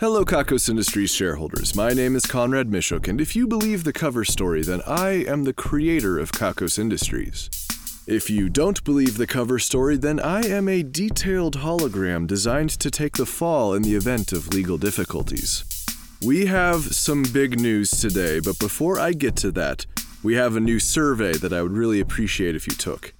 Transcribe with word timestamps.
Hello, 0.00 0.24
Kakos 0.24 0.68
Industries 0.68 1.12
shareholders. 1.12 1.74
My 1.74 1.92
name 1.92 2.14
is 2.14 2.24
Conrad 2.24 2.68
Mishuk, 2.68 3.08
and 3.08 3.20
if 3.20 3.34
you 3.34 3.48
believe 3.48 3.82
the 3.82 3.92
cover 3.92 4.24
story, 4.24 4.62
then 4.62 4.80
I 4.86 5.24
am 5.24 5.42
the 5.42 5.52
creator 5.52 6.20
of 6.20 6.30
Kakos 6.30 6.78
Industries. 6.78 7.50
If 8.06 8.30
you 8.30 8.48
don't 8.48 8.84
believe 8.84 9.16
the 9.16 9.26
cover 9.26 9.58
story, 9.58 9.96
then 9.96 10.20
I 10.20 10.42
am 10.46 10.68
a 10.68 10.84
detailed 10.84 11.56
hologram 11.56 12.28
designed 12.28 12.70
to 12.78 12.92
take 12.92 13.16
the 13.16 13.26
fall 13.26 13.74
in 13.74 13.82
the 13.82 13.96
event 13.96 14.30
of 14.30 14.54
legal 14.54 14.78
difficulties. 14.78 15.64
We 16.24 16.46
have 16.46 16.94
some 16.94 17.24
big 17.24 17.58
news 17.58 17.90
today, 17.90 18.38
but 18.38 18.60
before 18.60 19.00
I 19.00 19.14
get 19.14 19.34
to 19.38 19.50
that, 19.50 19.84
we 20.22 20.34
have 20.34 20.54
a 20.54 20.60
new 20.60 20.78
survey 20.78 21.32
that 21.38 21.52
I 21.52 21.60
would 21.60 21.72
really 21.72 21.98
appreciate 21.98 22.54
if 22.54 22.68
you 22.68 22.74
took. 22.74 23.14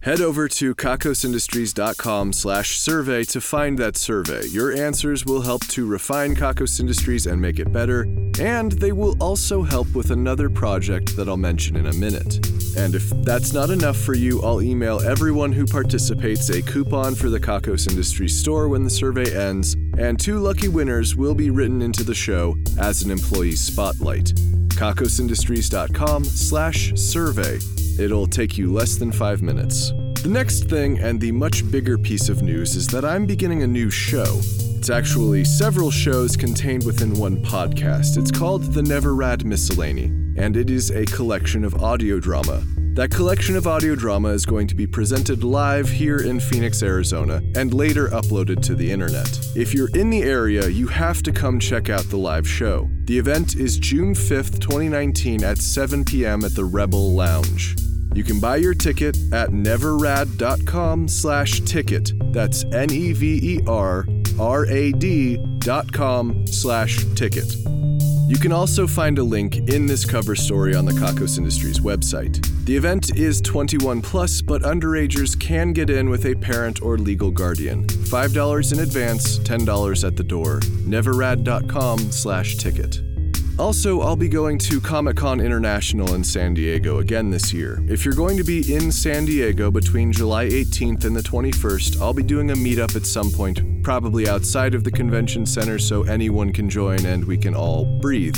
Head 0.00 0.20
over 0.20 0.46
to 0.48 0.76
kakosindustries.com 0.76 2.32
slash 2.32 2.78
survey 2.78 3.24
to 3.24 3.40
find 3.40 3.76
that 3.78 3.96
survey. 3.96 4.46
Your 4.46 4.72
answers 4.72 5.26
will 5.26 5.42
help 5.42 5.66
to 5.68 5.86
refine 5.86 6.36
Kakos 6.36 6.78
Industries 6.78 7.26
and 7.26 7.42
make 7.42 7.58
it 7.58 7.72
better, 7.72 8.02
and 8.38 8.72
they 8.72 8.92
will 8.92 9.16
also 9.20 9.62
help 9.62 9.92
with 9.96 10.12
another 10.12 10.48
project 10.48 11.16
that 11.16 11.28
I'll 11.28 11.36
mention 11.36 11.74
in 11.74 11.86
a 11.86 11.92
minute. 11.94 12.46
And 12.76 12.94
if 12.94 13.10
that's 13.24 13.52
not 13.52 13.70
enough 13.70 13.96
for 13.96 14.14
you, 14.14 14.40
I'll 14.42 14.62
email 14.62 15.00
everyone 15.00 15.50
who 15.50 15.66
participates 15.66 16.48
a 16.50 16.62
coupon 16.62 17.16
for 17.16 17.28
the 17.28 17.40
Kakos 17.40 17.90
Industries 17.90 18.38
store 18.38 18.68
when 18.68 18.84
the 18.84 18.90
survey 18.90 19.36
ends, 19.36 19.74
and 19.98 20.18
two 20.18 20.38
lucky 20.38 20.68
winners 20.68 21.16
will 21.16 21.34
be 21.34 21.50
written 21.50 21.82
into 21.82 22.04
the 22.04 22.14
show 22.14 22.54
as 22.78 23.02
an 23.02 23.10
employee 23.10 23.56
spotlight. 23.56 24.32
kakosindustries.com 24.76 26.22
slash 26.22 26.94
survey. 26.94 27.58
It'll 27.98 28.26
take 28.26 28.56
you 28.56 28.72
less 28.72 28.96
than 28.96 29.10
five 29.10 29.42
minutes. 29.42 29.92
The 30.22 30.28
next 30.28 30.64
thing, 30.64 30.98
and 30.98 31.20
the 31.20 31.32
much 31.32 31.68
bigger 31.70 31.98
piece 31.98 32.28
of 32.28 32.42
news, 32.42 32.76
is 32.76 32.86
that 32.88 33.04
I'm 33.04 33.26
beginning 33.26 33.62
a 33.62 33.66
new 33.66 33.90
show. 33.90 34.40
It's 34.76 34.90
actually 34.90 35.44
several 35.44 35.90
shows 35.90 36.36
contained 36.36 36.84
within 36.84 37.14
one 37.14 37.42
podcast. 37.42 38.16
It's 38.16 38.30
called 38.30 38.72
The 38.72 38.82
Never 38.82 39.14
Rad 39.14 39.44
Miscellany, 39.44 40.04
and 40.36 40.56
it 40.56 40.70
is 40.70 40.90
a 40.90 41.04
collection 41.06 41.64
of 41.64 41.82
audio 41.82 42.20
drama. 42.20 42.62
That 42.94 43.10
collection 43.10 43.54
of 43.54 43.68
audio 43.68 43.94
drama 43.94 44.30
is 44.30 44.44
going 44.44 44.66
to 44.68 44.74
be 44.74 44.86
presented 44.86 45.44
live 45.44 45.88
here 45.88 46.18
in 46.18 46.40
Phoenix, 46.40 46.82
Arizona, 46.82 47.40
and 47.54 47.72
later 47.72 48.08
uploaded 48.08 48.60
to 48.62 48.74
the 48.74 48.90
internet. 48.90 49.28
If 49.54 49.72
you're 49.72 49.90
in 49.96 50.10
the 50.10 50.22
area, 50.22 50.68
you 50.68 50.88
have 50.88 51.22
to 51.22 51.32
come 51.32 51.60
check 51.60 51.90
out 51.90 52.10
the 52.10 52.16
live 52.16 52.48
show. 52.48 52.90
The 53.04 53.18
event 53.18 53.54
is 53.54 53.78
June 53.78 54.14
5th, 54.14 54.58
2019 54.60 55.44
at 55.44 55.58
7 55.58 56.04
p.m. 56.04 56.44
at 56.44 56.56
the 56.56 56.64
Rebel 56.64 57.14
Lounge. 57.14 57.76
You 58.14 58.24
can 58.24 58.40
buy 58.40 58.56
your 58.56 58.74
ticket 58.74 59.16
at 59.32 59.50
neverrad.com 59.50 61.08
slash 61.08 61.60
ticket. 61.60 62.12
That's 62.32 62.64
E 62.64 62.68
N-E-V-E-R-R-A-D 62.72 63.68
dot 65.58 65.92
com 65.92 66.46
slash 66.46 67.04
ticket. 67.14 67.54
You 68.28 68.36
can 68.36 68.52
also 68.52 68.86
find 68.86 69.18
a 69.18 69.24
link 69.24 69.56
in 69.70 69.86
this 69.86 70.04
cover 70.04 70.36
story 70.36 70.74
on 70.74 70.84
the 70.84 70.92
Kakos 70.92 71.38
Industries 71.38 71.80
website. 71.80 72.44
The 72.66 72.76
event 72.76 73.16
is 73.16 73.40
21 73.40 74.02
plus, 74.02 74.42
but 74.42 74.62
underagers 74.62 75.38
can 75.40 75.72
get 75.72 75.88
in 75.88 76.10
with 76.10 76.26
a 76.26 76.34
parent 76.34 76.82
or 76.82 76.98
legal 76.98 77.30
guardian. 77.30 77.86
$5 77.86 78.72
in 78.72 78.80
advance, 78.80 79.38
$10 79.38 80.06
at 80.06 80.16
the 80.16 80.24
door. 80.24 80.60
Neverrad.com 80.60 81.98
slash 82.12 82.56
ticket. 82.56 83.00
Also, 83.58 84.02
I'll 84.02 84.14
be 84.14 84.28
going 84.28 84.56
to 84.58 84.80
Comic 84.80 85.16
Con 85.16 85.40
International 85.40 86.14
in 86.14 86.22
San 86.22 86.54
Diego 86.54 86.98
again 86.98 87.30
this 87.30 87.52
year. 87.52 87.82
If 87.88 88.04
you're 88.04 88.14
going 88.14 88.36
to 88.36 88.44
be 88.44 88.72
in 88.72 88.92
San 88.92 89.24
Diego 89.24 89.68
between 89.70 90.12
July 90.12 90.46
18th 90.46 91.04
and 91.04 91.16
the 91.16 91.22
21st, 91.22 92.00
I'll 92.00 92.14
be 92.14 92.22
doing 92.22 92.52
a 92.52 92.54
meetup 92.54 92.94
at 92.94 93.04
some 93.04 93.32
point, 93.32 93.82
probably 93.82 94.28
outside 94.28 94.74
of 94.74 94.84
the 94.84 94.92
convention 94.92 95.44
center 95.44 95.78
so 95.78 96.04
anyone 96.04 96.52
can 96.52 96.70
join 96.70 97.04
and 97.04 97.24
we 97.24 97.36
can 97.36 97.54
all 97.54 97.84
breathe. 98.00 98.36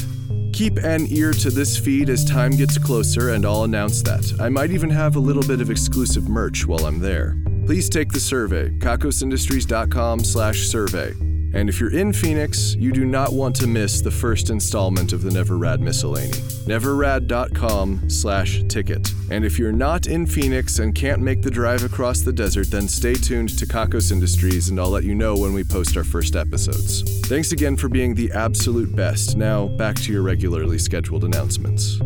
Keep 0.55 0.79
an 0.79 1.07
ear 1.11 1.33
to 1.33 1.51
this 1.51 1.77
feed 1.77 2.09
as 2.09 2.25
time 2.25 2.53
gets 2.53 2.79
closer, 2.79 3.31
and 3.31 3.45
I'll 3.45 3.65
announce 3.65 4.03
that. 4.03 4.41
I 4.41 4.49
might 4.49 4.71
even 4.71 4.91
have 4.91 5.17
a 5.17 5.21
little 5.21 5.43
bit 5.43 5.61
of 5.61 5.71
exclusive 5.71 6.29
merch 6.29 6.67
while 6.67 6.87
I'm 6.87 6.99
there. 6.99 7.37
Please 7.67 7.89
take 7.91 8.11
the 8.11 8.21
survey, 8.21 8.71
kakosindustries.com 8.71 10.21
slash 10.25 10.67
survey. 10.67 11.15
And 11.53 11.69
if 11.69 11.81
you're 11.81 11.93
in 11.93 12.13
Phoenix, 12.13 12.75
you 12.75 12.93
do 12.93 13.05
not 13.05 13.33
want 13.33 13.57
to 13.57 13.67
miss 13.67 14.01
the 14.01 14.11
first 14.11 14.51
installment 14.51 15.13
of 15.13 15.23
the 15.23 15.31
Neverrad 15.31 15.81
Miscellany. 15.81 16.29
Neverrad.com 16.67 18.09
slash 18.09 18.63
ticket. 18.69 19.09
And 19.31 19.45
if 19.45 19.59
you're 19.59 19.73
not 19.73 20.07
in 20.07 20.27
Phoenix 20.27 20.79
and 20.79 20.95
can't 20.95 21.21
make 21.21 21.43
the 21.43 21.51
drive 21.51 21.85
across 21.85 22.21
the 22.21 22.33
desert, 22.33 22.71
then 22.71 22.89
stay 22.89 23.15
tuned 23.15 23.59
to 23.59 23.67
Kakos 23.67 24.13
Industries 24.13 24.69
and 24.69 24.79
I'll 24.79 24.91
let 24.91 25.05
you 25.05 25.15
know 25.15 25.37
when 25.37 25.53
we 25.53 25.65
post 25.65 25.97
our 25.97 26.05
first 26.05 26.37
episodes. 26.37 27.03
Thanks 27.27 27.53
again 27.53 27.77
for 27.77 27.89
being 27.89 28.15
the 28.15 28.31
absolute 28.33 28.95
best. 28.95 29.37
Now, 29.37 29.67
back 29.67 29.97
to 29.97 30.13
your 30.13 30.23
regularly 30.23 30.79
scheduled 30.79 31.25
announcements. 31.25 32.01